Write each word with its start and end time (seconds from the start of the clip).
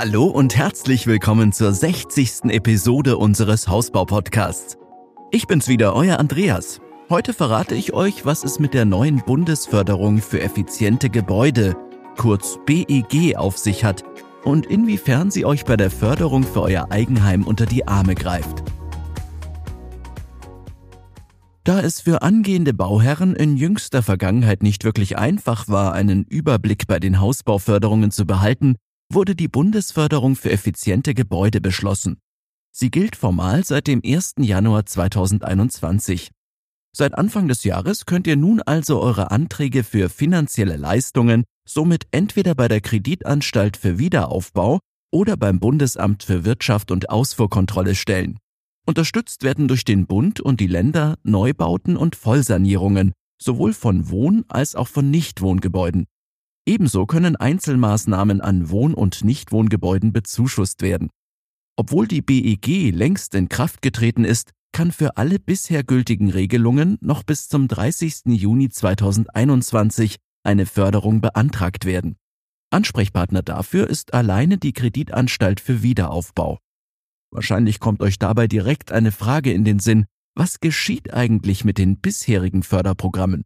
Hallo 0.00 0.26
und 0.26 0.56
herzlich 0.56 1.08
willkommen 1.08 1.50
zur 1.50 1.72
60. 1.72 2.44
Episode 2.50 3.16
unseres 3.16 3.66
Hausbau-Podcasts. 3.66 4.78
Ich 5.32 5.48
bin's 5.48 5.66
wieder, 5.66 5.92
euer 5.92 6.20
Andreas. 6.20 6.80
Heute 7.10 7.34
verrate 7.34 7.74
ich 7.74 7.94
euch, 7.94 8.24
was 8.24 8.44
es 8.44 8.60
mit 8.60 8.74
der 8.74 8.84
neuen 8.84 9.24
Bundesförderung 9.26 10.18
für 10.18 10.40
effiziente 10.40 11.10
Gebäude, 11.10 11.76
kurz 12.16 12.60
BEG, 12.64 13.34
auf 13.34 13.58
sich 13.58 13.82
hat 13.82 14.04
und 14.44 14.66
inwiefern 14.66 15.32
sie 15.32 15.44
euch 15.44 15.64
bei 15.64 15.76
der 15.76 15.90
Förderung 15.90 16.44
für 16.44 16.62
euer 16.62 16.92
Eigenheim 16.92 17.42
unter 17.42 17.66
die 17.66 17.88
Arme 17.88 18.14
greift. 18.14 18.62
Da 21.64 21.80
es 21.80 22.00
für 22.00 22.22
angehende 22.22 22.72
Bauherren 22.72 23.34
in 23.34 23.56
jüngster 23.56 24.04
Vergangenheit 24.04 24.62
nicht 24.62 24.84
wirklich 24.84 25.18
einfach 25.18 25.66
war, 25.66 25.92
einen 25.92 26.22
Überblick 26.22 26.86
bei 26.86 27.00
den 27.00 27.20
Hausbauförderungen 27.20 28.12
zu 28.12 28.26
behalten, 28.26 28.76
wurde 29.12 29.34
die 29.34 29.48
Bundesförderung 29.48 30.36
für 30.36 30.50
effiziente 30.50 31.14
Gebäude 31.14 31.60
beschlossen. 31.60 32.18
Sie 32.70 32.90
gilt 32.90 33.16
formal 33.16 33.64
seit 33.64 33.86
dem 33.86 34.02
1. 34.04 34.34
Januar 34.38 34.86
2021. 34.86 36.30
Seit 36.96 37.16
Anfang 37.16 37.48
des 37.48 37.64
Jahres 37.64 38.06
könnt 38.06 38.26
ihr 38.26 38.36
nun 38.36 38.60
also 38.62 39.00
eure 39.00 39.30
Anträge 39.30 39.84
für 39.84 40.08
finanzielle 40.08 40.76
Leistungen 40.76 41.44
somit 41.68 42.06
entweder 42.10 42.54
bei 42.54 42.68
der 42.68 42.80
Kreditanstalt 42.80 43.76
für 43.76 43.98
Wiederaufbau 43.98 44.80
oder 45.12 45.36
beim 45.36 45.60
Bundesamt 45.60 46.22
für 46.22 46.44
Wirtschaft 46.44 46.90
und 46.90 47.10
Ausfuhrkontrolle 47.10 47.94
stellen. 47.94 48.38
Unterstützt 48.86 49.42
werden 49.42 49.68
durch 49.68 49.84
den 49.84 50.06
Bund 50.06 50.40
und 50.40 50.60
die 50.60 50.66
Länder 50.66 51.18
Neubauten 51.22 51.96
und 51.96 52.16
Vollsanierungen, 52.16 53.12
sowohl 53.40 53.74
von 53.74 54.10
Wohn- 54.10 54.44
als 54.48 54.74
auch 54.74 54.88
von 54.88 55.10
Nichtwohngebäuden. 55.10 56.06
Ebenso 56.68 57.06
können 57.06 57.34
Einzelmaßnahmen 57.34 58.42
an 58.42 58.68
Wohn- 58.68 58.92
und 58.92 59.24
Nichtwohngebäuden 59.24 60.12
bezuschusst 60.12 60.82
werden. 60.82 61.08
Obwohl 61.76 62.06
die 62.06 62.20
BEG 62.20 62.94
längst 62.94 63.34
in 63.34 63.48
Kraft 63.48 63.80
getreten 63.80 64.26
ist, 64.26 64.50
kann 64.72 64.92
für 64.92 65.16
alle 65.16 65.38
bisher 65.38 65.82
gültigen 65.82 66.28
Regelungen 66.30 66.98
noch 67.00 67.22
bis 67.22 67.48
zum 67.48 67.68
30. 67.68 68.26
Juni 68.26 68.68
2021 68.68 70.16
eine 70.44 70.66
Förderung 70.66 71.22
beantragt 71.22 71.86
werden. 71.86 72.16
Ansprechpartner 72.68 73.40
dafür 73.40 73.88
ist 73.88 74.12
alleine 74.12 74.58
die 74.58 74.74
Kreditanstalt 74.74 75.60
für 75.60 75.82
Wiederaufbau. 75.82 76.58
Wahrscheinlich 77.30 77.80
kommt 77.80 78.02
euch 78.02 78.18
dabei 78.18 78.46
direkt 78.46 78.92
eine 78.92 79.10
Frage 79.10 79.54
in 79.54 79.64
den 79.64 79.78
Sinn, 79.78 80.04
was 80.34 80.60
geschieht 80.60 81.14
eigentlich 81.14 81.64
mit 81.64 81.78
den 81.78 81.98
bisherigen 81.98 82.62
Förderprogrammen? 82.62 83.44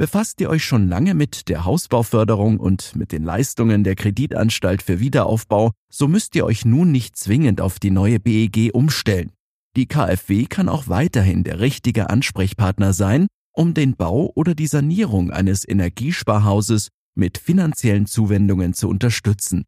Befasst 0.00 0.40
ihr 0.40 0.48
euch 0.48 0.64
schon 0.64 0.88
lange 0.88 1.12
mit 1.12 1.50
der 1.50 1.66
Hausbauförderung 1.66 2.58
und 2.58 2.96
mit 2.96 3.12
den 3.12 3.22
Leistungen 3.22 3.84
der 3.84 3.96
Kreditanstalt 3.96 4.80
für 4.82 4.98
Wiederaufbau, 4.98 5.72
so 5.92 6.08
müsst 6.08 6.34
ihr 6.36 6.46
euch 6.46 6.64
nun 6.64 6.90
nicht 6.90 7.16
zwingend 7.16 7.60
auf 7.60 7.78
die 7.78 7.90
neue 7.90 8.18
BEG 8.18 8.70
umstellen. 8.72 9.30
Die 9.76 9.84
KfW 9.84 10.46
kann 10.46 10.70
auch 10.70 10.88
weiterhin 10.88 11.44
der 11.44 11.60
richtige 11.60 12.08
Ansprechpartner 12.08 12.94
sein, 12.94 13.26
um 13.52 13.74
den 13.74 13.94
Bau 13.94 14.32
oder 14.34 14.54
die 14.54 14.68
Sanierung 14.68 15.32
eines 15.32 15.68
Energiesparhauses 15.68 16.88
mit 17.14 17.36
finanziellen 17.36 18.06
Zuwendungen 18.06 18.72
zu 18.72 18.88
unterstützen. 18.88 19.64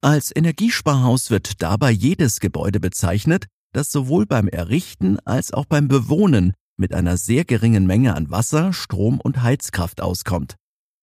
Als 0.00 0.34
Energiesparhaus 0.34 1.30
wird 1.30 1.62
dabei 1.62 1.92
jedes 1.92 2.40
Gebäude 2.40 2.80
bezeichnet, 2.80 3.46
das 3.72 3.92
sowohl 3.92 4.26
beim 4.26 4.48
Errichten 4.48 5.20
als 5.20 5.52
auch 5.52 5.66
beim 5.66 5.86
Bewohnen 5.86 6.54
mit 6.76 6.94
einer 6.94 7.16
sehr 7.16 7.44
geringen 7.44 7.86
Menge 7.86 8.14
an 8.14 8.30
Wasser, 8.30 8.72
Strom 8.72 9.20
und 9.20 9.42
Heizkraft 9.42 10.00
auskommt. 10.00 10.56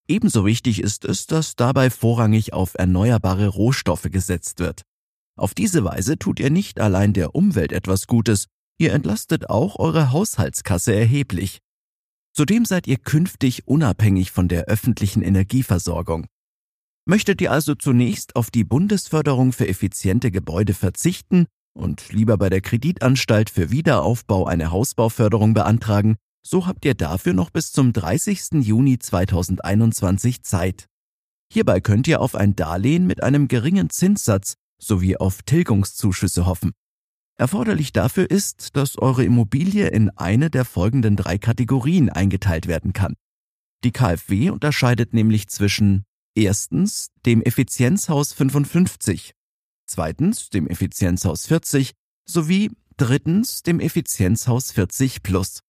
Ebenso 0.07 0.45
wichtig 0.45 0.81
ist 0.81 1.05
es, 1.05 1.27
dass 1.27 1.55
dabei 1.55 1.89
vorrangig 1.89 2.53
auf 2.53 2.73
erneuerbare 2.75 3.47
Rohstoffe 3.47 4.09
gesetzt 4.11 4.59
wird. 4.59 4.83
Auf 5.35 5.53
diese 5.53 5.83
Weise 5.83 6.19
tut 6.19 6.39
ihr 6.39 6.49
nicht 6.49 6.79
allein 6.79 7.13
der 7.13 7.35
Umwelt 7.35 7.71
etwas 7.71 8.07
Gutes, 8.07 8.47
ihr 8.77 8.93
entlastet 8.93 9.49
auch 9.49 9.79
eure 9.79 10.11
Haushaltskasse 10.11 10.93
erheblich. 10.93 11.59
Zudem 12.35 12.65
seid 12.65 12.87
ihr 12.87 12.97
künftig 12.97 13.67
unabhängig 13.67 14.31
von 14.31 14.47
der 14.47 14.65
öffentlichen 14.65 15.21
Energieversorgung. 15.21 16.27
Möchtet 17.05 17.41
ihr 17.41 17.51
also 17.51 17.75
zunächst 17.75 18.35
auf 18.35 18.49
die 18.51 18.63
Bundesförderung 18.63 19.53
für 19.53 19.67
effiziente 19.67 20.31
Gebäude 20.31 20.73
verzichten 20.73 21.47
und 21.73 22.11
lieber 22.11 22.37
bei 22.37 22.49
der 22.49 22.61
Kreditanstalt 22.61 23.49
für 23.49 23.71
Wiederaufbau 23.71 24.45
eine 24.45 24.71
Hausbauförderung 24.71 25.53
beantragen, 25.53 26.15
so 26.45 26.67
habt 26.67 26.85
ihr 26.85 26.93
dafür 26.93 27.33
noch 27.33 27.49
bis 27.49 27.71
zum 27.71 27.93
30. 27.93 28.65
Juni 28.65 28.99
2021 28.99 30.43
Zeit. 30.43 30.87
Hierbei 31.51 31.81
könnt 31.81 32.07
ihr 32.07 32.21
auf 32.21 32.35
ein 32.35 32.55
Darlehen 32.55 33.07
mit 33.07 33.23
einem 33.23 33.47
geringen 33.47 33.89
Zinssatz 33.89 34.55
sowie 34.79 35.17
auf 35.17 35.43
Tilgungszuschüsse 35.43 36.45
hoffen. 36.45 36.71
Erforderlich 37.35 37.93
dafür 37.93 38.29
ist, 38.29 38.75
dass 38.75 38.97
eure 38.97 39.23
Immobilie 39.23 39.87
in 39.87 40.09
eine 40.11 40.49
der 40.49 40.65
folgenden 40.65 41.15
drei 41.15 41.37
Kategorien 41.37 42.09
eingeteilt 42.09 42.67
werden 42.67 42.93
kann. 42.93 43.15
Die 43.83 43.91
KfW 43.91 44.49
unterscheidet 44.49 45.13
nämlich 45.13 45.47
zwischen 45.47 46.03
erstens 46.35 47.09
dem 47.25 47.41
Effizienzhaus 47.41 48.33
55 48.33 49.33
zweitens 49.93 50.49
dem 50.49 50.67
Effizienzhaus 50.67 51.45
40 51.45 51.91
sowie 52.27 52.71
drittens 52.97 53.61
dem 53.61 53.79
Effizienzhaus 53.79 54.71
40 54.71 55.21
Plus. 55.21 55.59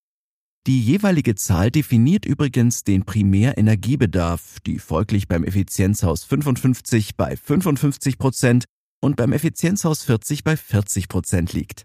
Die 0.67 0.83
jeweilige 0.83 1.35
Zahl 1.35 1.71
definiert 1.71 2.25
übrigens 2.25 2.85
den 2.85 3.05
Primärenergiebedarf, 3.05 4.61
die 4.61 4.79
folglich 4.79 5.29
beim 5.29 5.45
Effizienzhaus 5.45 6.25
55 6.25 7.17
bei 7.17 7.37
55 7.37 8.17
Prozent 8.17 8.65
und 9.03 9.17
beim 9.17 9.35
Effizienzhaus 9.35 10.05
40 10.05 10.43
bei 10.43 10.56
40 10.56 11.09
Prozent 11.09 11.53
liegt. 11.53 11.83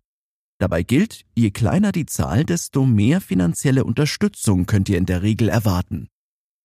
Dabei 0.60 0.84
gilt, 0.84 1.26
je 1.36 1.52
kleiner 1.52 1.92
die 1.92 2.06
Zahl, 2.06 2.46
desto 2.46 2.86
mehr 2.86 3.20
finanzielle 3.20 3.84
Unterstützung 3.84 4.66
könnt 4.66 4.88
ihr 4.88 4.98
in 4.98 5.06
der 5.06 5.24
Regel 5.24 5.50
erwarten. 5.50 6.08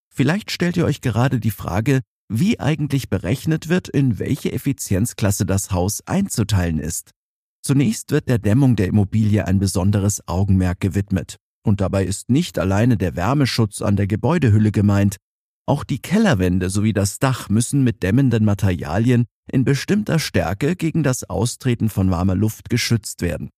Vielleicht 0.09 0.53
stellt 0.53 0.77
ihr 0.77 0.85
euch 0.85 1.01
gerade 1.01 1.41
die 1.41 1.51
Frage, 1.51 2.01
wie 2.29 2.59
eigentlich 2.61 3.09
berechnet 3.09 3.69
wird, 3.69 3.89
in 3.89 4.19
welche 4.19 4.53
Effizienzklasse 4.53 5.47
das 5.47 5.71
Haus 5.71 6.03
einzuteilen 6.07 6.79
ist. 6.79 7.11
Zunächst 7.63 8.11
wird 8.11 8.29
der 8.29 8.39
Dämmung 8.39 8.77
der 8.77 8.89
Immobilie 8.89 9.47
ein 9.47 9.59
besonderes 9.59 10.27
Augenmerk 10.29 10.81
gewidmet. 10.81 11.37
Und 11.67 11.81
dabei 11.81 12.05
ist 12.05 12.29
nicht 12.29 12.59
alleine 12.59 12.97
der 12.97 13.17
Wärmeschutz 13.17 13.81
an 13.81 13.97
der 13.97 14.07
Gebäudehülle 14.07 14.71
gemeint. 14.71 15.17
Auch 15.67 15.83
die 15.83 15.99
Kellerwände 15.99 16.69
sowie 16.69 16.93
das 16.93 17.19
Dach 17.19 17.49
müssen 17.49 17.83
mit 17.83 18.03
dämmenden 18.03 18.45
Materialien 18.45 19.25
in 19.51 19.65
bestimmter 19.65 20.19
Stärke 20.19 20.77
gegen 20.77 21.03
das 21.03 21.25
Austreten 21.25 21.89
von 21.89 22.11
warmer 22.11 22.35
Luft 22.35 22.69
geschützt 22.69 23.23
werden. 23.23 23.49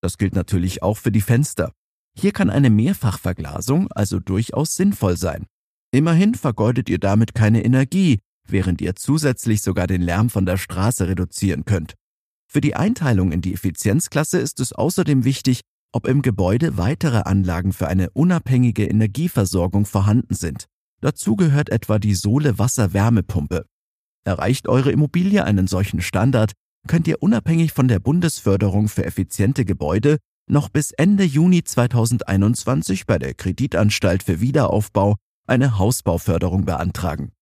Das 0.00 0.16
gilt 0.16 0.34
natürlich 0.34 0.82
auch 0.82 0.96
für 0.96 1.12
die 1.12 1.20
Fenster. 1.20 1.72
Hier 2.16 2.32
kann 2.32 2.48
eine 2.48 2.70
Mehrfachverglasung 2.70 3.90
also 3.92 4.20
durchaus 4.20 4.76
sinnvoll 4.76 5.16
sein. 5.16 5.46
Immerhin 5.94 6.34
vergeudet 6.34 6.88
ihr 6.88 6.98
damit 6.98 7.36
keine 7.36 7.64
Energie, 7.64 8.18
während 8.48 8.80
ihr 8.80 8.96
zusätzlich 8.96 9.62
sogar 9.62 9.86
den 9.86 10.02
Lärm 10.02 10.28
von 10.28 10.44
der 10.44 10.56
Straße 10.56 11.06
reduzieren 11.06 11.64
könnt. 11.66 11.94
Für 12.50 12.60
die 12.60 12.74
Einteilung 12.74 13.30
in 13.30 13.42
die 13.42 13.54
Effizienzklasse 13.54 14.40
ist 14.40 14.58
es 14.58 14.72
außerdem 14.72 15.24
wichtig, 15.24 15.60
ob 15.92 16.08
im 16.08 16.22
Gebäude 16.22 16.78
weitere 16.78 17.18
Anlagen 17.18 17.72
für 17.72 17.86
eine 17.86 18.10
unabhängige 18.10 18.84
Energieversorgung 18.86 19.86
vorhanden 19.86 20.34
sind. 20.34 20.64
Dazu 21.00 21.36
gehört 21.36 21.70
etwa 21.70 22.00
die 22.00 22.16
Sohle-Wasser-Wärmepumpe. 22.16 23.64
Erreicht 24.24 24.66
eure 24.66 24.90
Immobilie 24.90 25.44
einen 25.44 25.68
solchen 25.68 26.00
Standard, 26.00 26.54
könnt 26.88 27.06
ihr 27.06 27.22
unabhängig 27.22 27.72
von 27.72 27.86
der 27.86 28.00
Bundesförderung 28.00 28.88
für 28.88 29.04
effiziente 29.04 29.64
Gebäude 29.64 30.18
noch 30.50 30.70
bis 30.70 30.90
Ende 30.90 31.22
Juni 31.22 31.62
2021 31.62 33.06
bei 33.06 33.20
der 33.20 33.34
Kreditanstalt 33.34 34.24
für 34.24 34.40
Wiederaufbau 34.40 35.14
eine 35.46 35.78
Hausbauförderung 35.78 36.64
beantragen. 36.64 37.32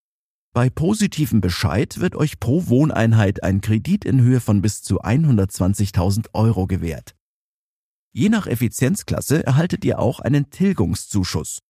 Bei 0.54 0.68
positivem 0.68 1.40
Bescheid 1.40 1.98
wird 2.00 2.14
euch 2.14 2.38
pro 2.38 2.66
Wohneinheit 2.66 3.42
ein 3.42 3.60
Kredit 3.62 4.04
in 4.04 4.20
Höhe 4.20 4.40
von 4.40 4.60
bis 4.60 4.82
zu 4.82 5.02
120.000 5.02 6.26
Euro 6.34 6.66
gewährt. 6.66 7.14
Je 8.12 8.28
nach 8.28 8.46
Effizienzklasse 8.46 9.46
erhaltet 9.46 9.84
ihr 9.84 9.98
auch 9.98 10.20
einen 10.20 10.50
Tilgungszuschuss. 10.50 11.60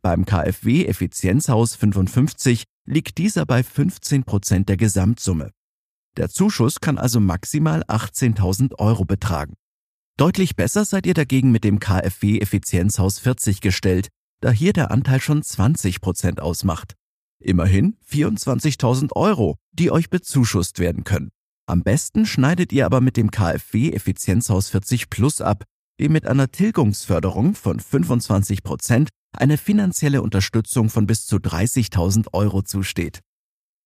Beim 0.00 0.24
KfW 0.24 0.86
Effizienzhaus 0.86 1.74
55 1.74 2.64
liegt 2.86 3.18
dieser 3.18 3.44
bei 3.44 3.62
15 3.62 4.24
Prozent 4.24 4.70
der 4.70 4.78
Gesamtsumme. 4.78 5.50
Der 6.16 6.30
Zuschuss 6.30 6.80
kann 6.80 6.96
also 6.96 7.20
maximal 7.20 7.82
18.000 7.84 8.78
Euro 8.78 9.04
betragen. 9.04 9.54
Deutlich 10.16 10.56
besser 10.56 10.86
seid 10.86 11.06
ihr 11.06 11.14
dagegen 11.14 11.50
mit 11.50 11.64
dem 11.64 11.78
KfW 11.78 12.38
Effizienzhaus 12.40 13.18
40 13.18 13.60
gestellt, 13.60 14.08
da 14.40 14.50
hier 14.50 14.72
der 14.72 14.90
Anteil 14.90 15.20
schon 15.20 15.42
20 15.42 16.00
Prozent 16.00 16.40
ausmacht. 16.40 16.94
Immerhin 17.42 17.96
24.000 18.10 19.12
Euro, 19.14 19.56
die 19.72 19.90
euch 19.90 20.10
bezuschusst 20.10 20.78
werden 20.78 21.04
können. 21.04 21.30
Am 21.66 21.82
besten 21.82 22.26
schneidet 22.26 22.72
ihr 22.72 22.84
aber 22.84 23.00
mit 23.00 23.16
dem 23.16 23.30
KfW 23.30 23.92
Effizienzhaus 23.92 24.70
40 24.70 25.08
Plus 25.08 25.40
ab, 25.40 25.64
dem 26.00 26.12
mit 26.12 26.26
einer 26.26 26.50
Tilgungsförderung 26.50 27.54
von 27.54 27.78
25 27.78 28.62
Prozent 28.62 29.10
eine 29.36 29.56
finanzielle 29.56 30.22
Unterstützung 30.22 30.90
von 30.90 31.06
bis 31.06 31.26
zu 31.26 31.36
30.000 31.36 32.32
Euro 32.32 32.62
zusteht. 32.62 33.20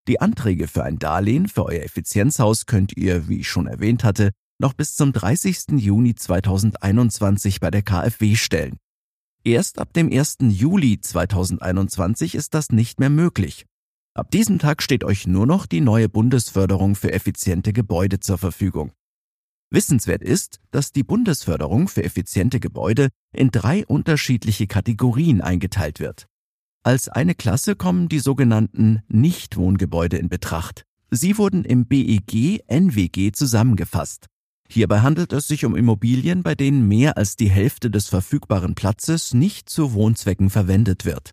Die 0.08 0.20
Anträge 0.20 0.68
für 0.68 0.84
ein 0.84 0.98
Darlehen 0.98 1.48
für 1.48 1.64
euer 1.64 1.82
Effizienzhaus 1.82 2.66
könnt 2.66 2.96
ihr, 2.96 3.28
wie 3.28 3.40
ich 3.40 3.48
schon 3.48 3.66
erwähnt 3.66 4.04
hatte, 4.04 4.30
noch 4.58 4.74
bis 4.74 4.96
zum 4.96 5.12
30. 5.12 5.72
Juni 5.76 6.14
2021 6.14 7.60
bei 7.60 7.70
der 7.70 7.82
KfW 7.82 8.36
stellen. 8.36 8.78
Erst 9.46 9.78
ab 9.78 9.92
dem 9.92 10.10
1. 10.10 10.38
Juli 10.40 10.98
2021 10.98 12.34
ist 12.34 12.54
das 12.54 12.70
nicht 12.70 12.98
mehr 12.98 13.10
möglich. 13.10 13.66
Ab 14.14 14.30
diesem 14.30 14.58
Tag 14.58 14.82
steht 14.82 15.04
euch 15.04 15.26
nur 15.26 15.46
noch 15.46 15.66
die 15.66 15.82
neue 15.82 16.08
Bundesförderung 16.08 16.94
für 16.94 17.12
effiziente 17.12 17.74
Gebäude 17.74 18.20
zur 18.20 18.38
Verfügung. 18.38 18.92
Wissenswert 19.70 20.22
ist, 20.22 20.60
dass 20.70 20.92
die 20.92 21.02
Bundesförderung 21.02 21.88
für 21.88 22.04
effiziente 22.04 22.58
Gebäude 22.58 23.10
in 23.34 23.50
drei 23.50 23.84
unterschiedliche 23.84 24.66
Kategorien 24.66 25.42
eingeteilt 25.42 26.00
wird. 26.00 26.26
Als 26.82 27.10
eine 27.10 27.34
Klasse 27.34 27.76
kommen 27.76 28.08
die 28.08 28.20
sogenannten 28.20 29.02
Nichtwohngebäude 29.08 30.16
in 30.16 30.30
Betracht. 30.30 30.84
Sie 31.10 31.36
wurden 31.36 31.66
im 31.66 31.86
BEG 31.86 32.62
NWG 32.66 33.32
zusammengefasst. 33.32 34.26
Hierbei 34.68 35.00
handelt 35.00 35.32
es 35.32 35.46
sich 35.46 35.64
um 35.64 35.76
Immobilien, 35.76 36.42
bei 36.42 36.54
denen 36.54 36.88
mehr 36.88 37.16
als 37.16 37.36
die 37.36 37.50
Hälfte 37.50 37.90
des 37.90 38.08
verfügbaren 38.08 38.74
Platzes 38.74 39.34
nicht 39.34 39.68
zu 39.68 39.92
Wohnzwecken 39.92 40.50
verwendet 40.50 41.04
wird. 41.04 41.30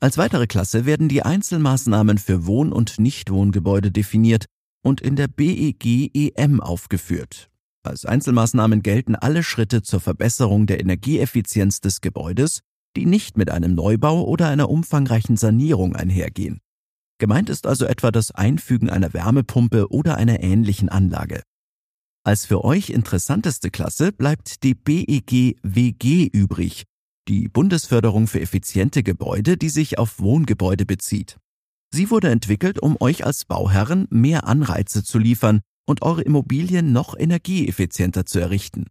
Als 0.00 0.18
weitere 0.18 0.46
Klasse 0.46 0.84
werden 0.84 1.08
die 1.08 1.22
Einzelmaßnahmen 1.22 2.18
für 2.18 2.46
Wohn- 2.46 2.72
und 2.72 2.98
Nichtwohngebäude 2.98 3.92
definiert 3.92 4.46
und 4.82 5.00
in 5.00 5.16
der 5.16 5.28
BEG 5.28 6.10
EM 6.14 6.60
aufgeführt. 6.60 7.50
Als 7.84 8.04
Einzelmaßnahmen 8.04 8.82
gelten 8.82 9.14
alle 9.14 9.42
Schritte 9.42 9.82
zur 9.82 10.00
Verbesserung 10.00 10.66
der 10.66 10.80
Energieeffizienz 10.80 11.80
des 11.80 12.00
Gebäudes 12.00 12.60
die 12.96 13.06
nicht 13.06 13.36
mit 13.36 13.50
einem 13.50 13.74
Neubau 13.74 14.24
oder 14.24 14.48
einer 14.48 14.68
umfangreichen 14.68 15.36
Sanierung 15.36 15.96
einhergehen. 15.96 16.60
Gemeint 17.18 17.48
ist 17.48 17.66
also 17.66 17.84
etwa 17.86 18.10
das 18.10 18.32
Einfügen 18.32 18.90
einer 18.90 19.12
Wärmepumpe 19.12 19.90
oder 19.90 20.16
einer 20.16 20.42
ähnlichen 20.42 20.88
Anlage. 20.88 21.42
Als 22.24 22.46
für 22.46 22.64
euch 22.64 22.90
interessanteste 22.90 23.70
Klasse 23.70 24.12
bleibt 24.12 24.62
die 24.62 24.74
BEG 24.74 25.56
WG 25.62 26.28
übrig, 26.32 26.84
die 27.26 27.48
Bundesförderung 27.48 28.28
für 28.28 28.40
effiziente 28.40 29.02
Gebäude, 29.02 29.56
die 29.56 29.68
sich 29.68 29.98
auf 29.98 30.20
Wohngebäude 30.20 30.86
bezieht. 30.86 31.38
Sie 31.92 32.10
wurde 32.10 32.30
entwickelt, 32.30 32.80
um 32.80 32.96
euch 33.00 33.26
als 33.26 33.44
Bauherren 33.44 34.06
mehr 34.10 34.46
Anreize 34.46 35.02
zu 35.02 35.18
liefern 35.18 35.62
und 35.84 36.02
eure 36.02 36.22
Immobilien 36.22 36.92
noch 36.92 37.18
energieeffizienter 37.18 38.24
zu 38.24 38.38
errichten. 38.38 38.86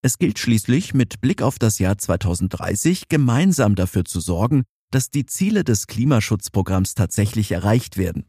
Es 0.00 0.18
gilt 0.18 0.38
schließlich 0.38 0.94
mit 0.94 1.20
Blick 1.20 1.42
auf 1.42 1.58
das 1.58 1.80
Jahr 1.80 1.98
2030 1.98 3.08
gemeinsam 3.08 3.74
dafür 3.74 4.04
zu 4.04 4.20
sorgen, 4.20 4.62
dass 4.92 5.10
die 5.10 5.26
Ziele 5.26 5.64
des 5.64 5.88
Klimaschutzprogramms 5.88 6.94
tatsächlich 6.94 7.50
erreicht 7.50 7.96
werden. 7.96 8.28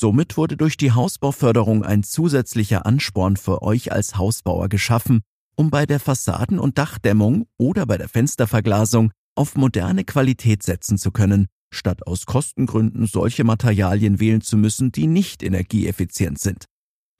Somit 0.00 0.36
wurde 0.36 0.56
durch 0.56 0.76
die 0.76 0.92
Hausbauförderung 0.92 1.82
ein 1.82 2.04
zusätzlicher 2.04 2.86
Ansporn 2.86 3.36
für 3.36 3.62
euch 3.62 3.90
als 3.90 4.16
Hausbauer 4.16 4.68
geschaffen, 4.68 5.22
um 5.56 5.70
bei 5.70 5.86
der 5.86 5.98
Fassaden- 5.98 6.60
und 6.60 6.78
Dachdämmung 6.78 7.48
oder 7.56 7.84
bei 7.84 7.98
der 7.98 8.08
Fensterverglasung 8.08 9.10
auf 9.34 9.56
moderne 9.56 10.04
Qualität 10.04 10.62
setzen 10.62 10.98
zu 10.98 11.10
können, 11.10 11.48
statt 11.74 12.06
aus 12.06 12.26
Kostengründen 12.26 13.08
solche 13.08 13.42
Materialien 13.42 14.20
wählen 14.20 14.40
zu 14.40 14.56
müssen, 14.56 14.92
die 14.92 15.08
nicht 15.08 15.42
energieeffizient 15.42 16.38
sind. 16.38 16.66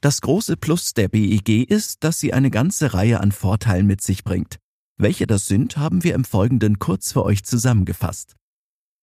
Das 0.01 0.21
große 0.21 0.57
Plus 0.57 0.95
der 0.95 1.09
BEG 1.09 1.69
ist, 1.69 2.05
dass 2.05 2.21
sie 2.21 2.33
eine 2.33 2.53
ganze 2.53 2.95
Reihe 2.95 3.19
an 3.19 3.33
Vorteilen 3.33 3.89
mit 3.89 4.03
sich 4.03 4.23
bringt. 4.23 4.59
Welche 4.97 5.27
das 5.27 5.47
sind, 5.47 5.79
haben 5.79 6.05
wir 6.05 6.15
im 6.15 6.23
Folgenden 6.23 6.79
kurz 6.79 7.11
für 7.11 7.25
euch 7.25 7.43
zusammengefasst. 7.43 8.37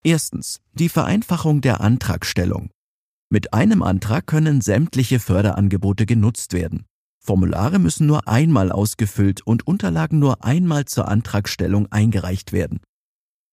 Erstens. 0.01 0.62
Die 0.72 0.88
Vereinfachung 0.88 1.60
der 1.60 1.81
Antragstellung. 1.81 2.69
Mit 3.36 3.54
einem 3.54 3.84
Antrag 3.84 4.28
können 4.28 4.62
sämtliche 4.62 5.20
Förderangebote 5.20 6.06
genutzt 6.06 6.54
werden. 6.54 6.86
Formulare 7.20 7.80
müssen 7.80 8.08
nur 8.08 8.30
einmal 8.30 8.72
ausgefüllt 8.72 9.46
und 9.46 9.68
Unterlagen 9.68 10.20
nur 10.20 10.46
einmal 10.46 10.86
zur 10.86 11.10
Antragstellung 11.10 11.92
eingereicht 11.92 12.54
werden. 12.54 12.80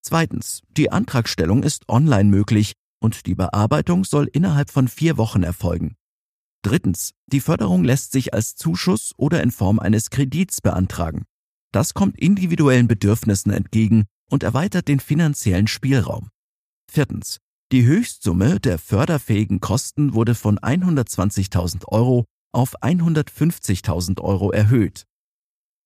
Zweitens. 0.00 0.62
Die 0.69 0.93
Antragstellung 0.93 1.64
ist 1.64 1.88
online 1.88 2.31
möglich 2.31 2.75
und 3.00 3.26
die 3.26 3.34
Bearbeitung 3.34 4.05
soll 4.05 4.29
innerhalb 4.32 4.70
von 4.70 4.87
vier 4.87 5.17
Wochen 5.17 5.43
erfolgen. 5.43 5.96
Drittens. 6.62 7.11
Die 7.26 7.40
Förderung 7.40 7.82
lässt 7.82 8.12
sich 8.12 8.32
als 8.34 8.55
Zuschuss 8.55 9.12
oder 9.17 9.43
in 9.43 9.50
Form 9.50 9.81
eines 9.81 10.11
Kredits 10.11 10.61
beantragen. 10.61 11.25
Das 11.73 11.93
kommt 11.93 12.20
individuellen 12.20 12.87
Bedürfnissen 12.87 13.50
entgegen 13.50 14.05
und 14.31 14.44
erweitert 14.44 14.87
den 14.87 15.00
finanziellen 15.00 15.67
Spielraum. 15.67 16.29
Viertens. 16.88 17.40
Die 17.72 17.86
Höchstsumme 17.86 18.60
der 18.60 18.78
förderfähigen 18.78 19.58
Kosten 19.58 20.12
wurde 20.12 20.34
von 20.34 20.58
120.000 20.58 21.88
Euro 21.88 22.26
auf 22.52 22.74
150.000 22.82 24.20
Euro 24.20 24.50
erhöht. 24.50 25.06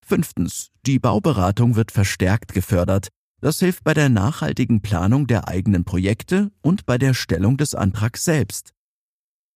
Fünftens. 0.05 0.73
Die 0.85 0.99
Bauberatung 0.99 1.77
wird 1.77 1.93
verstärkt 1.93 2.53
gefördert. 2.53 3.07
Das 3.41 3.61
hilft 3.61 3.85
bei 3.85 3.95
der 3.95 4.09
nachhaltigen 4.09 4.83
Planung 4.83 5.29
der 5.29 5.47
eigenen 5.47 5.85
Projekte 5.85 6.51
und 6.61 6.87
bei 6.87 6.99
der 6.99 7.15
Stellung 7.15 7.57
des 7.57 7.77
Antrags 7.77 8.25
selbst. 8.25 8.73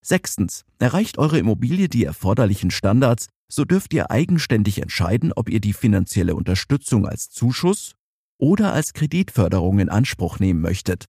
Sechstens. 0.00 0.64
Erreicht 0.78 1.18
eure 1.18 1.40
Immobilie 1.40 1.88
die 1.88 2.04
erforderlichen 2.04 2.70
Standards, 2.70 3.26
so 3.50 3.64
dürft 3.64 3.92
ihr 3.92 4.12
eigenständig 4.12 4.80
entscheiden, 4.80 5.32
ob 5.32 5.48
ihr 5.48 5.60
die 5.60 5.72
finanzielle 5.72 6.36
Unterstützung 6.36 7.08
als 7.08 7.28
Zuschuss 7.28 7.96
oder 8.38 8.72
als 8.72 8.92
Kreditförderung 8.92 9.80
in 9.80 9.88
Anspruch 9.88 10.38
nehmen 10.38 10.60
möchtet. 10.60 11.06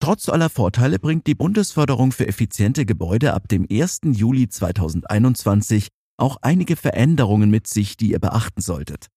Trotz 0.00 0.28
aller 0.28 0.50
Vorteile 0.50 0.98
bringt 0.98 1.26
die 1.26 1.34
Bundesförderung 1.34 2.12
für 2.12 2.26
effiziente 2.26 2.84
Gebäude 2.84 3.32
ab 3.34 3.48
dem 3.48 3.66
1. 3.70 4.00
Juli 4.12 4.48
2021 4.48 5.88
auch 6.16 6.36
einige 6.42 6.76
Veränderungen 6.76 7.50
mit 7.50 7.66
sich, 7.66 7.96
die 7.96 8.10
ihr 8.10 8.18
beachten 8.20 8.60
solltet. 8.60 9.08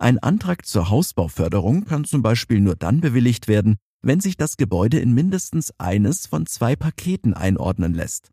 Ein 0.00 0.18
Antrag 0.18 0.64
zur 0.64 0.90
Hausbauförderung 0.90 1.84
kann 1.84 2.04
zum 2.04 2.22
Beispiel 2.22 2.60
nur 2.60 2.76
dann 2.76 3.00
bewilligt 3.00 3.48
werden, 3.48 3.76
wenn 4.00 4.20
sich 4.20 4.36
das 4.36 4.56
Gebäude 4.56 5.00
in 5.00 5.12
mindestens 5.12 5.72
eines 5.78 6.26
von 6.26 6.46
zwei 6.46 6.76
Paketen 6.76 7.34
einordnen 7.34 7.94
lässt. 7.94 8.30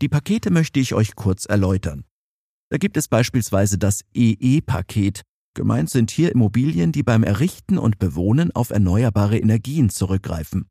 Die 0.00 0.08
Pakete 0.08 0.50
möchte 0.50 0.78
ich 0.78 0.94
euch 0.94 1.16
kurz 1.16 1.44
erläutern. 1.44 2.04
Da 2.70 2.78
gibt 2.78 2.96
es 2.96 3.08
beispielsweise 3.08 3.78
das 3.78 4.04
EE-Paket. 4.14 5.22
Gemeint 5.54 5.90
sind 5.90 6.12
hier 6.12 6.30
Immobilien, 6.30 6.92
die 6.92 7.02
beim 7.02 7.24
Errichten 7.24 7.78
und 7.78 7.98
Bewohnen 7.98 8.52
auf 8.52 8.70
erneuerbare 8.70 9.38
Energien 9.38 9.90
zurückgreifen. 9.90 10.68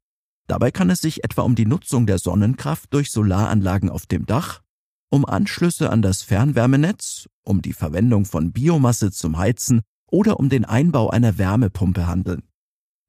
Dabei 0.47 0.71
kann 0.71 0.89
es 0.89 1.01
sich 1.01 1.23
etwa 1.23 1.41
um 1.41 1.55
die 1.55 1.65
Nutzung 1.65 2.07
der 2.07 2.19
Sonnenkraft 2.19 2.93
durch 2.93 3.11
Solaranlagen 3.11 3.89
auf 3.89 4.05
dem 4.05 4.25
Dach, 4.25 4.61
um 5.09 5.25
Anschlüsse 5.25 5.89
an 5.89 6.01
das 6.01 6.21
Fernwärmenetz, 6.21 7.27
um 7.43 7.61
die 7.61 7.73
Verwendung 7.73 8.25
von 8.25 8.53
Biomasse 8.53 9.11
zum 9.11 9.37
Heizen 9.37 9.81
oder 10.09 10.39
um 10.39 10.49
den 10.49 10.65
Einbau 10.65 11.09
einer 11.09 11.37
Wärmepumpe 11.37 12.07
handeln. 12.07 12.43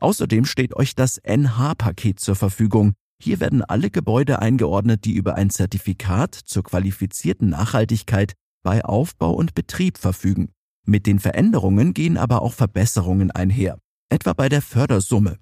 Außerdem 0.00 0.44
steht 0.44 0.74
euch 0.76 0.94
das 0.94 1.18
NH-Paket 1.18 2.20
zur 2.20 2.36
Verfügung, 2.36 2.94
hier 3.20 3.40
werden 3.40 3.62
alle 3.62 3.90
Gebäude 3.90 4.38
eingeordnet, 4.38 5.04
die 5.04 5.12
über 5.12 5.34
ein 5.34 5.50
Zertifikat 5.50 6.34
zur 6.34 6.62
qualifizierten 6.62 7.48
Nachhaltigkeit 7.50 8.34
bei 8.62 8.84
Aufbau 8.84 9.32
und 9.32 9.54
Betrieb 9.54 9.98
verfügen. 9.98 10.50
Mit 10.86 11.06
den 11.06 11.18
Veränderungen 11.18 11.94
gehen 11.94 12.16
aber 12.16 12.42
auch 12.42 12.52
Verbesserungen 12.52 13.30
einher, 13.32 13.78
etwa 14.08 14.32
bei 14.34 14.48
der 14.48 14.62
Fördersumme. 14.62 15.38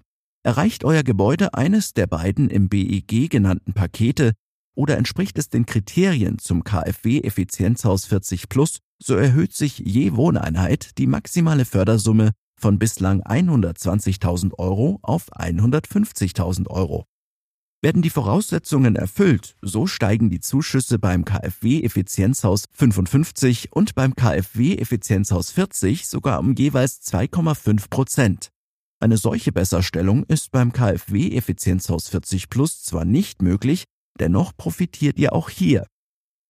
Erreicht 0.46 0.84
euer 0.84 1.02
Gebäude 1.02 1.54
eines 1.54 1.92
der 1.92 2.06
beiden 2.06 2.50
im 2.50 2.68
BEG 2.68 3.28
genannten 3.28 3.72
Pakete 3.72 4.30
oder 4.76 4.96
entspricht 4.96 5.36
es 5.38 5.48
den 5.48 5.66
Kriterien 5.66 6.38
zum 6.38 6.62
KfW 6.62 7.18
Effizienzhaus 7.22 8.04
40 8.04 8.48
Plus, 8.48 8.78
so 9.02 9.16
erhöht 9.16 9.54
sich 9.54 9.80
je 9.80 10.14
Wohneinheit 10.14 10.98
die 10.98 11.08
maximale 11.08 11.64
Fördersumme 11.64 12.30
von 12.54 12.78
bislang 12.78 13.24
120.000 13.24 14.56
Euro 14.56 15.00
auf 15.02 15.32
150.000 15.32 16.68
Euro. 16.68 17.06
Werden 17.82 18.02
die 18.02 18.10
Voraussetzungen 18.10 18.94
erfüllt, 18.94 19.56
so 19.62 19.88
steigen 19.88 20.30
die 20.30 20.38
Zuschüsse 20.38 21.00
beim 21.00 21.24
KfW 21.24 21.82
Effizienzhaus 21.82 22.66
55 22.70 23.72
und 23.72 23.96
beim 23.96 24.14
KfW 24.14 24.76
Effizienzhaus 24.76 25.50
40 25.50 26.06
sogar 26.06 26.38
um 26.38 26.54
jeweils 26.54 27.02
2,5 27.02 27.90
Prozent. 27.90 28.52
Eine 28.98 29.18
solche 29.18 29.52
Besserstellung 29.52 30.24
ist 30.24 30.52
beim 30.52 30.72
KfW 30.72 31.36
Effizienzhaus 31.36 32.08
40 32.08 32.48
Plus 32.48 32.82
zwar 32.82 33.04
nicht 33.04 33.42
möglich, 33.42 33.84
dennoch 34.18 34.56
profitiert 34.56 35.18
ihr 35.18 35.34
auch 35.34 35.50
hier. 35.50 35.86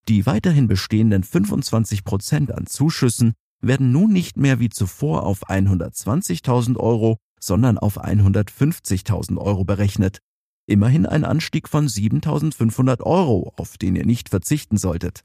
Die 0.08 0.26
weiterhin 0.26 0.68
bestehenden 0.68 1.24
25 1.24 2.04
Prozent 2.04 2.52
an 2.52 2.66
Zuschüssen 2.66 3.34
werden 3.60 3.90
nun 3.90 4.12
nicht 4.12 4.36
mehr 4.36 4.60
wie 4.60 4.68
zuvor 4.68 5.24
auf 5.24 5.48
120.000 5.48 6.76
Euro, 6.76 7.16
sondern 7.40 7.78
auf 7.78 8.00
150.000 8.00 9.38
Euro 9.38 9.64
berechnet. 9.64 10.20
Immerhin 10.68 11.06
ein 11.06 11.24
Anstieg 11.24 11.68
von 11.68 11.88
7500 11.88 13.02
Euro, 13.02 13.52
auf 13.56 13.76
den 13.76 13.96
ihr 13.96 14.06
nicht 14.06 14.28
verzichten 14.28 14.76
solltet. 14.76 15.24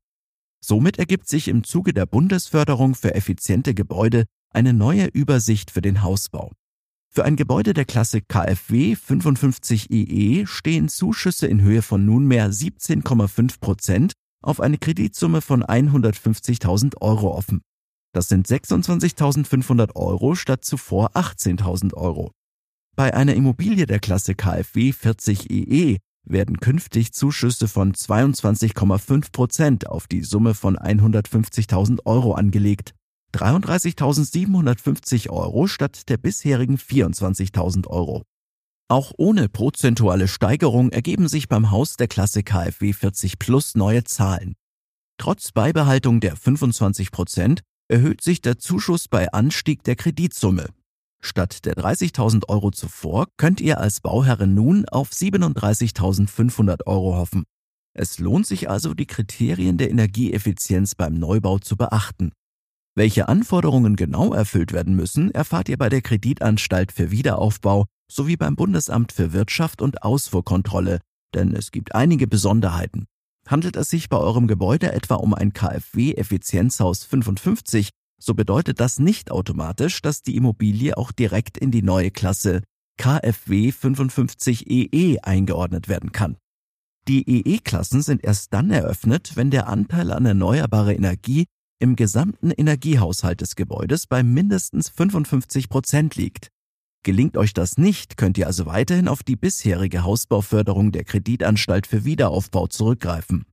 Somit 0.64 0.98
ergibt 0.98 1.28
sich 1.28 1.48
im 1.48 1.64
Zuge 1.64 1.94
der 1.94 2.06
Bundesförderung 2.08 2.96
für 2.96 3.14
effiziente 3.14 3.74
Gebäude 3.74 4.26
eine 4.52 4.74
neue 4.74 5.06
Übersicht 5.08 5.72
für 5.72 5.82
den 5.82 6.04
Hausbau. 6.04 6.52
Für 7.14 7.26
ein 7.26 7.36
Gebäude 7.36 7.74
der 7.74 7.84
Klasse 7.84 8.22
KfW 8.22 8.94
55EE 8.94 10.48
stehen 10.48 10.88
Zuschüsse 10.88 11.46
in 11.46 11.62
Höhe 11.62 11.82
von 11.82 12.06
nunmehr 12.06 12.50
17,5 12.50 13.60
Prozent 13.60 14.14
auf 14.42 14.62
eine 14.62 14.78
Kreditsumme 14.78 15.42
von 15.42 15.62
150.000 15.62 17.02
Euro 17.02 17.36
offen. 17.36 17.64
Das 18.14 18.30
sind 18.30 18.48
26.500 18.48 19.94
Euro 19.98 20.36
statt 20.36 20.64
zuvor 20.64 21.12
18.000 21.18 21.96
Euro. 21.96 22.32
Bei 22.96 23.14
einer 23.14 23.36
Immobilie 23.36 23.88
der 23.88 24.00
Klasse 24.00 24.34
KfW 24.34 24.92
40EE 24.92 25.98
werden 26.24 26.62
künftig 26.62 27.12
Zuschüsse 27.12 27.68
von 27.68 27.92
22,5 27.92 29.34
Prozent 29.34 29.88
auf 29.88 30.08
die 30.08 30.22
Summe 30.22 30.54
von 30.54 30.78
150.000 30.78 32.06
Euro 32.06 32.36
angelegt. 32.36 32.94
33.750 33.34 35.30
Euro 35.30 35.68
statt 35.68 36.10
der 36.10 36.18
bisherigen 36.18 36.78
24.000 36.78 37.88
Euro. 37.88 38.24
Auch 38.90 39.14
ohne 39.18 39.48
prozentuale 39.48 40.28
Steigerung 40.28 40.92
ergeben 40.92 41.28
sich 41.28 41.48
beim 41.48 41.72
Haus 41.72 41.96
der 41.96 42.08
Klasse 42.08 42.44
KfW 42.44 42.92
40 42.92 43.40
Plus 43.40 43.76
neue 43.76 44.04
Zahlen. 44.04 44.56
Trotz 45.18 45.52
Beibehaltung 45.52 46.20
der 46.20 46.36
25 46.36 47.12
Prozent 47.12 47.62
erhöht 47.88 48.22
sich 48.22 48.42
der 48.42 48.58
Zuschuss 48.58 49.08
bei 49.08 49.32
Anstieg 49.32 49.84
der 49.84 49.96
Kreditsumme. 49.96 50.68
Statt 51.22 51.66
der 51.66 51.76
30.000 51.76 52.50
Euro 52.50 52.72
zuvor 52.72 53.28
könnt 53.38 53.62
ihr 53.62 53.80
als 53.80 54.02
Bauherrin 54.02 54.56
nun 54.56 54.86
auf 54.90 55.12
37.500 55.12 56.88
Euro 56.88 57.16
hoffen. 57.16 57.44
Es 57.94 58.20
lohnt 58.20 58.48
sich 58.48 58.70
also, 58.70 58.94
die 58.94 59.06
Kriterien 59.06 59.78
der 59.78 59.92
Energieeffizienz 59.92 60.96
beim 60.96 61.14
Neubau 61.14 61.60
zu 61.60 61.76
beachten. 61.76 62.32
Welche 62.94 63.30
Anforderungen 63.30 63.96
genau 63.96 64.34
erfüllt 64.34 64.74
werden 64.74 64.96
müssen, 64.96 65.32
erfahrt 65.32 65.70
ihr 65.70 65.78
bei 65.78 65.88
der 65.88 66.02
Kreditanstalt 66.02 66.92
für 66.92 67.10
Wiederaufbau 67.10 67.86
sowie 68.12 68.36
beim 68.36 68.58
Bundesamt 68.58 69.14
für 69.14 69.32
Wirtschaft 69.32 69.82
und 69.82 70.04
Ausfuhrkontrolle, 70.04 71.00
denn 71.34 71.56
es 71.56 71.72
gibt 71.72 71.96
einige 71.96 72.28
Besonderheiten. 72.28 73.06
Handelt 73.48 73.78
es 73.78 73.90
sich 73.90 74.10
bei 74.10 74.18
eurem 74.18 74.48
Gebäude 74.48 74.92
etwa 74.92 75.16
um 75.16 75.34
ein 75.34 75.54
KfW 75.54 76.14
Effizienzhaus 76.14 77.06
55, 77.06 77.92
so 78.20 78.34
bedeutet 78.34 78.82
das 78.82 79.00
nicht 79.00 79.32
automatisch, 79.32 80.02
dass 80.02 80.22
die 80.22 80.36
Immobilie 80.36 80.98
auch 80.98 81.14
direkt 81.14 81.58
in 81.58 81.72
die 81.72 81.82
neue 81.82 82.12
Klasse 82.12 82.62
KfW 82.98 83.70
55EE 83.70 85.20
eingeordnet 85.24 85.88
werden 85.88 86.12
kann. 86.12 86.36
Die 87.08 87.28
EE-Klassen 87.28 88.02
sind 88.04 88.24
erst 88.24 88.54
dann 88.54 88.70
eröffnet, 88.70 89.32
wenn 89.36 89.50
der 89.50 89.68
Anteil 89.68 90.12
an 90.12 90.26
erneuerbarer 90.26 90.94
Energie 90.94 91.46
im 91.82 91.96
gesamten 91.96 92.52
Energiehaushalt 92.52 93.42
des 93.42 93.56
Gebäudes 93.56 94.08
bei 94.08 94.24
mindestens 94.24 94.90
55 94.90 95.68
Prozent 95.68 96.16
liegt. 96.16 96.50
Gelingt 97.04 97.36
euch 97.36 97.54
das 97.54 97.78
nicht, 97.80 98.16
könnt 98.16 98.38
ihr 98.38 98.46
also 98.46 98.68
weiterhin 98.68 99.08
auf 99.08 99.24
die 99.24 99.36
bisherige 99.36 100.04
Hausbauförderung 100.04 100.92
der 100.92 101.04
Kreditanstalt 101.04 101.88
für 101.88 102.06
Wiederaufbau 102.06 102.68
zurückgreifen. 102.68 103.46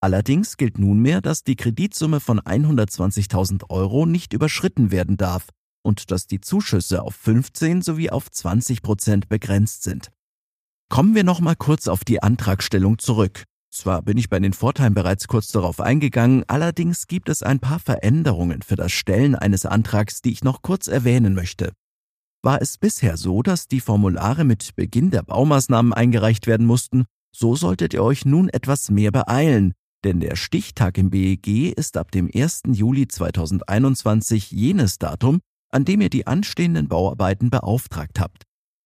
Allerdings 0.00 0.56
gilt 0.56 0.78
nunmehr, 0.78 1.20
dass 1.20 1.42
die 1.42 1.56
Kreditsumme 1.56 2.20
von 2.20 2.40
120.000 2.40 3.70
Euro 3.70 4.06
nicht 4.06 4.32
überschritten 4.32 4.92
werden 4.92 5.16
darf 5.16 5.48
und 5.82 6.12
dass 6.12 6.26
die 6.26 6.40
Zuschüsse 6.40 7.02
auf 7.02 7.16
15 7.16 7.82
sowie 7.82 8.10
auf 8.10 8.30
20 8.30 8.82
Prozent 8.82 9.28
begrenzt 9.28 9.82
sind. 9.82 10.10
Kommen 10.88 11.14
wir 11.14 11.24
nochmal 11.24 11.56
kurz 11.56 11.88
auf 11.88 12.04
die 12.04 12.22
Antragstellung 12.22 12.98
zurück. 12.98 13.44
Zwar 13.74 14.02
bin 14.02 14.18
ich 14.18 14.28
bei 14.28 14.38
den 14.38 14.52
Vorteilen 14.52 14.92
bereits 14.92 15.26
kurz 15.28 15.48
darauf 15.48 15.80
eingegangen, 15.80 16.44
allerdings 16.46 17.06
gibt 17.06 17.30
es 17.30 17.42
ein 17.42 17.58
paar 17.58 17.78
Veränderungen 17.78 18.60
für 18.60 18.76
das 18.76 18.92
Stellen 18.92 19.34
eines 19.34 19.64
Antrags, 19.64 20.20
die 20.20 20.30
ich 20.30 20.44
noch 20.44 20.60
kurz 20.60 20.88
erwähnen 20.88 21.34
möchte. 21.34 21.72
War 22.42 22.60
es 22.60 22.76
bisher 22.76 23.16
so, 23.16 23.42
dass 23.42 23.68
die 23.68 23.80
Formulare 23.80 24.44
mit 24.44 24.76
Beginn 24.76 25.10
der 25.10 25.22
Baumaßnahmen 25.22 25.94
eingereicht 25.94 26.46
werden 26.46 26.66
mussten, 26.66 27.06
so 27.34 27.56
solltet 27.56 27.94
ihr 27.94 28.02
euch 28.02 28.26
nun 28.26 28.50
etwas 28.50 28.90
mehr 28.90 29.10
beeilen, 29.10 29.72
denn 30.04 30.20
der 30.20 30.36
Stichtag 30.36 30.98
im 30.98 31.08
BEG 31.08 31.72
ist 31.74 31.96
ab 31.96 32.10
dem 32.10 32.28
1. 32.32 32.64
Juli 32.72 33.08
2021 33.08 34.50
jenes 34.50 34.98
Datum, 34.98 35.40
an 35.70 35.86
dem 35.86 36.02
ihr 36.02 36.10
die 36.10 36.26
anstehenden 36.26 36.88
Bauarbeiten 36.88 37.48
beauftragt 37.48 38.20
habt. 38.20 38.42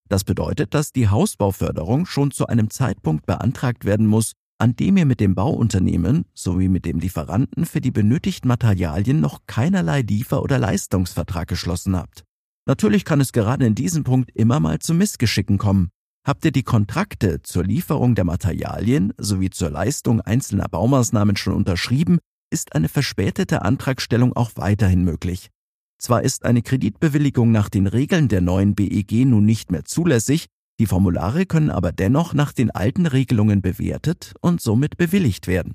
Das 0.08 0.22
bedeutet, 0.22 0.74
dass 0.74 0.92
die 0.92 1.08
Hausbauförderung 1.08 2.06
schon 2.06 2.30
zu 2.30 2.46
einem 2.46 2.70
Zeitpunkt 2.70 3.26
beantragt 3.26 3.84
werden 3.84 4.06
muss, 4.06 4.34
an 4.58 4.74
dem 4.76 4.96
ihr 4.96 5.06
mit 5.06 5.20
dem 5.20 5.34
Bauunternehmen 5.34 6.24
sowie 6.34 6.68
mit 6.68 6.84
dem 6.84 6.98
Lieferanten 6.98 7.66
für 7.66 7.80
die 7.80 7.90
benötigten 7.90 8.48
Materialien 8.48 9.20
noch 9.20 9.40
keinerlei 9.46 10.02
Liefer- 10.02 10.42
oder 10.42 10.58
Leistungsvertrag 10.58 11.48
geschlossen 11.48 11.96
habt. 11.96 12.24
Natürlich 12.66 13.04
kann 13.04 13.20
es 13.20 13.32
gerade 13.32 13.66
in 13.66 13.74
diesem 13.74 14.04
Punkt 14.04 14.30
immer 14.34 14.58
mal 14.60 14.78
zu 14.78 14.94
Missgeschicken 14.94 15.58
kommen. 15.58 15.90
Habt 16.26 16.44
ihr 16.44 16.52
die 16.52 16.64
Kontrakte 16.64 17.42
zur 17.42 17.62
Lieferung 17.62 18.16
der 18.16 18.24
Materialien 18.24 19.12
sowie 19.18 19.50
zur 19.50 19.70
Leistung 19.70 20.20
einzelner 20.20 20.68
Baumaßnahmen 20.68 21.36
schon 21.36 21.54
unterschrieben, 21.54 22.18
ist 22.50 22.74
eine 22.74 22.88
verspätete 22.88 23.62
Antragstellung 23.62 24.34
auch 24.34 24.50
weiterhin 24.56 25.04
möglich. 25.04 25.50
Zwar 25.98 26.22
ist 26.22 26.44
eine 26.44 26.62
Kreditbewilligung 26.62 27.52
nach 27.52 27.68
den 27.68 27.86
Regeln 27.86 28.28
der 28.28 28.40
neuen 28.40 28.74
BEG 28.74 29.24
nun 29.24 29.44
nicht 29.44 29.70
mehr 29.70 29.84
zulässig, 29.84 30.46
die 30.78 30.86
Formulare 30.86 31.46
können 31.46 31.70
aber 31.70 31.92
dennoch 31.92 32.34
nach 32.34 32.52
den 32.52 32.70
alten 32.70 33.06
Regelungen 33.06 33.62
bewertet 33.62 34.34
und 34.40 34.60
somit 34.60 34.96
bewilligt 34.96 35.46
werden. 35.46 35.74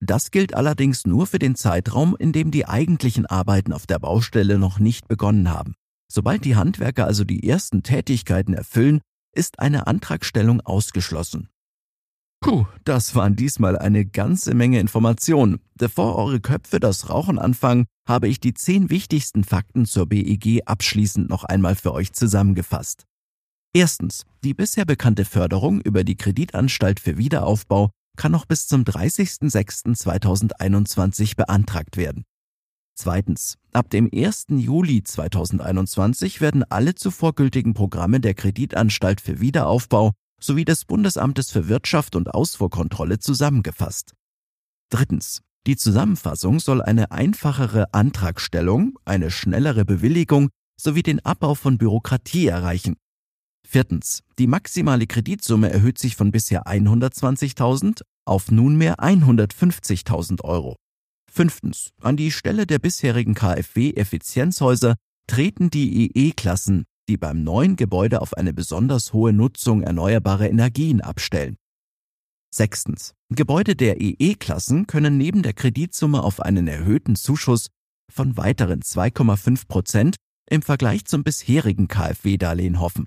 Das 0.00 0.30
gilt 0.30 0.54
allerdings 0.54 1.06
nur 1.06 1.26
für 1.26 1.38
den 1.38 1.54
Zeitraum, 1.54 2.16
in 2.18 2.32
dem 2.32 2.50
die 2.50 2.66
eigentlichen 2.66 3.26
Arbeiten 3.26 3.72
auf 3.72 3.86
der 3.86 3.98
Baustelle 3.98 4.58
noch 4.58 4.78
nicht 4.78 5.08
begonnen 5.08 5.50
haben. 5.50 5.74
Sobald 6.10 6.44
die 6.44 6.56
Handwerker 6.56 7.04
also 7.04 7.24
die 7.24 7.46
ersten 7.48 7.82
Tätigkeiten 7.82 8.54
erfüllen, 8.54 9.00
ist 9.32 9.60
eine 9.60 9.86
Antragstellung 9.86 10.60
ausgeschlossen. 10.62 11.48
Puh, 12.40 12.66
das 12.84 13.14
waren 13.14 13.36
diesmal 13.36 13.78
eine 13.78 14.06
ganze 14.06 14.54
Menge 14.54 14.80
Informationen. 14.80 15.60
Bevor 15.74 16.16
eure 16.16 16.40
Köpfe 16.40 16.80
das 16.80 17.10
Rauchen 17.10 17.38
anfangen, 17.38 17.84
habe 18.08 18.28
ich 18.28 18.40
die 18.40 18.54
zehn 18.54 18.88
wichtigsten 18.88 19.44
Fakten 19.44 19.84
zur 19.84 20.06
BEG 20.06 20.62
abschließend 20.64 21.28
noch 21.28 21.44
einmal 21.44 21.74
für 21.74 21.92
euch 21.92 22.14
zusammengefasst. 22.14 23.06
Erstens. 23.72 24.26
Die 24.42 24.54
bisher 24.54 24.84
bekannte 24.84 25.24
Förderung 25.24 25.80
über 25.80 26.02
die 26.02 26.16
Kreditanstalt 26.16 26.98
für 26.98 27.18
Wiederaufbau 27.18 27.90
kann 28.16 28.32
noch 28.32 28.46
bis 28.46 28.66
zum 28.66 28.82
30.06.2021 28.82 31.36
beantragt 31.36 31.96
werden. 31.96 32.24
Zweitens. 32.96 33.58
Ab 33.72 33.88
dem 33.90 34.10
1. 34.12 34.46
Juli 34.50 35.04
2021 35.04 36.40
werden 36.40 36.64
alle 36.64 36.96
zuvor 36.96 37.32
gültigen 37.34 37.72
Programme 37.72 38.18
der 38.20 38.34
Kreditanstalt 38.34 39.20
für 39.20 39.38
Wiederaufbau 39.40 40.10
sowie 40.40 40.64
des 40.64 40.84
Bundesamtes 40.84 41.52
für 41.52 41.68
Wirtschaft 41.68 42.16
und 42.16 42.34
Ausfuhrkontrolle 42.34 43.20
zusammengefasst. 43.20 44.14
Drittens. 44.90 45.42
Die 45.66 45.76
Zusammenfassung 45.76 46.58
soll 46.58 46.82
eine 46.82 47.12
einfachere 47.12 47.92
Antragstellung, 47.92 48.98
eine 49.04 49.30
schnellere 49.30 49.84
Bewilligung 49.84 50.48
sowie 50.80 51.02
den 51.02 51.24
Abbau 51.24 51.54
von 51.54 51.78
Bürokratie 51.78 52.46
erreichen. 52.46 52.96
Viertens. 53.72 54.24
Die 54.40 54.48
maximale 54.48 55.06
Kreditsumme 55.06 55.70
erhöht 55.70 55.96
sich 55.96 56.16
von 56.16 56.32
bisher 56.32 56.64
120.000 56.66 58.02
auf 58.24 58.50
nunmehr 58.50 58.96
150.000 58.96 60.42
Euro. 60.42 60.74
Fünftens. 61.30 61.90
An 62.00 62.16
die 62.16 62.32
Stelle 62.32 62.66
der 62.66 62.80
bisherigen 62.80 63.34
KfW-Effizienzhäuser 63.34 64.96
treten 65.28 65.70
die 65.70 66.10
EE-Klassen, 66.10 66.82
die 67.08 67.16
beim 67.16 67.44
neuen 67.44 67.76
Gebäude 67.76 68.22
auf 68.22 68.34
eine 68.34 68.52
besonders 68.52 69.12
hohe 69.12 69.32
Nutzung 69.32 69.82
erneuerbarer 69.82 70.50
Energien 70.50 71.00
abstellen. 71.00 71.54
Sechstens. 72.52 73.14
Gebäude 73.28 73.76
der 73.76 74.00
EE-Klassen 74.00 74.88
können 74.88 75.16
neben 75.16 75.44
der 75.44 75.52
Kreditsumme 75.52 76.24
auf 76.24 76.40
einen 76.40 76.66
erhöhten 76.66 77.14
Zuschuss 77.14 77.68
von 78.12 78.36
weiteren 78.36 78.80
2,5 78.80 79.68
Prozent 79.68 80.16
im 80.50 80.62
Vergleich 80.62 81.04
zum 81.04 81.22
bisherigen 81.22 81.86
KfW-Darlehen 81.86 82.80
hoffen. 82.80 83.06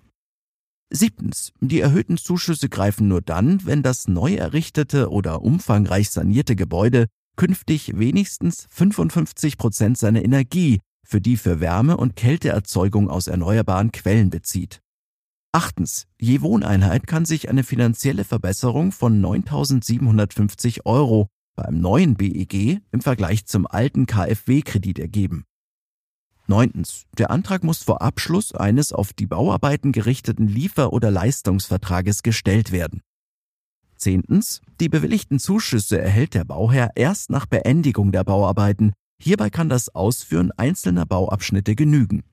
Siebtens. 0.96 1.52
Die 1.60 1.80
erhöhten 1.80 2.18
Zuschüsse 2.18 2.70
greifen 2.70 3.08
nur 3.08 3.22
dann, 3.22 3.66
wenn 3.66 3.82
das 3.82 4.08
neu 4.08 4.36
errichtete 4.36 5.10
oder 5.10 5.42
umfangreich 5.42 6.12
sanierte 6.12 6.56
Gebäude 6.56 7.08
künftig 7.36 7.98
wenigstens 7.98 8.68
55 8.70 9.58
Prozent 9.58 9.98
seiner 9.98 10.24
Energie 10.24 10.80
für 11.04 11.20
die 11.20 11.36
für 11.36 11.60
Wärme- 11.60 11.98
und 11.98 12.16
Kälteerzeugung 12.16 13.10
aus 13.10 13.28
erneuerbaren 13.28 13.92
Quellen 13.92 14.30
bezieht. 14.30 14.82
Achtens. 15.52 16.06
Je 16.20 16.42
Wohneinheit 16.42 17.08
kann 17.08 17.26
sich 17.26 17.50
eine 17.50 17.64
finanzielle 17.64 18.24
Verbesserung 18.24 18.92
von 18.92 19.20
9.750 19.20 20.86
Euro 20.86 21.28
beim 21.56 21.80
neuen 21.80 22.16
BEG 22.16 22.82
im 22.92 23.02
Vergleich 23.02 23.46
zum 23.46 23.68
alten 23.68 24.06
KfW-Kredit 24.06 25.00
ergeben. 25.00 25.46
Neuntens. 26.48 27.06
Der 27.18 27.32
Antrag 27.32 27.64
muss 27.64 27.84
vor 27.84 28.02
Abschluss 28.02 28.54
eines 28.54 28.92
auf 28.92 29.14
die 29.14 29.28
Bauarbeiten 29.28 29.92
gerichteten 29.92 30.48
Liefer- 30.48 30.92
oder 30.92 31.10
Leistungsvertrages 31.10 32.24
gestellt 32.24 32.72
werden. 32.72 33.02
Zehntens. 33.96 34.62
Die 34.82 34.90
bewilligten 34.90 35.40
Zuschüsse 35.40 36.00
erhält 36.02 36.34
der 36.34 36.44
Bauherr 36.44 36.92
erst 36.96 37.30
nach 37.30 37.46
Beendigung 37.46 38.12
der 38.12 38.26
Bauarbeiten. 38.26 38.92
Hierbei 39.22 39.50
kann 39.50 39.70
das 39.70 39.96
Ausführen 39.96 40.52
einzelner 40.52 41.06
Bauabschnitte 41.06 41.76
genügen. 41.76 42.24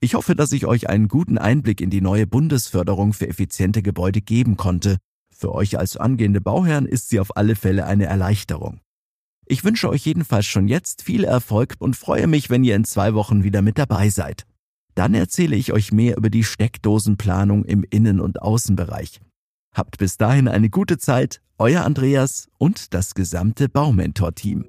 Ich 0.00 0.14
hoffe, 0.14 0.34
dass 0.34 0.52
ich 0.52 0.66
euch 0.66 0.88
einen 0.88 1.08
guten 1.08 1.36
Einblick 1.36 1.80
in 1.80 1.90
die 1.90 2.00
neue 2.00 2.26
Bundesförderung 2.26 3.12
für 3.12 3.28
effiziente 3.28 3.82
Gebäude 3.82 4.22
geben 4.22 4.56
konnte. 4.56 4.96
Für 5.30 5.52
euch 5.54 5.78
als 5.78 5.98
angehende 5.98 6.40
Bauherren 6.40 6.86
ist 6.86 7.10
sie 7.10 7.20
auf 7.20 7.36
alle 7.36 7.56
Fälle 7.56 7.84
eine 7.84 8.06
Erleichterung. 8.06 8.80
Ich 9.48 9.62
wünsche 9.62 9.88
euch 9.88 10.04
jedenfalls 10.04 10.46
schon 10.46 10.66
jetzt 10.66 11.02
viel 11.02 11.22
Erfolg 11.22 11.74
und 11.78 11.96
freue 11.96 12.26
mich, 12.26 12.50
wenn 12.50 12.64
ihr 12.64 12.74
in 12.74 12.84
zwei 12.84 13.14
Wochen 13.14 13.44
wieder 13.44 13.62
mit 13.62 13.78
dabei 13.78 14.10
seid. 14.10 14.44
Dann 14.96 15.14
erzähle 15.14 15.54
ich 15.54 15.72
euch 15.72 15.92
mehr 15.92 16.16
über 16.16 16.30
die 16.30 16.42
Steckdosenplanung 16.42 17.64
im 17.64 17.84
Innen- 17.88 18.20
und 18.20 18.42
Außenbereich. 18.42 19.20
Habt 19.72 19.98
bis 19.98 20.16
dahin 20.16 20.48
eine 20.48 20.68
gute 20.68 20.98
Zeit, 20.98 21.40
euer 21.58 21.84
Andreas 21.84 22.48
und 22.58 22.92
das 22.92 23.14
gesamte 23.14 23.68
Baumentor-Team. 23.68 24.64